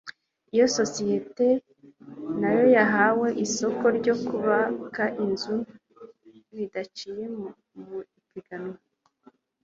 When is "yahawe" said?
2.75-3.27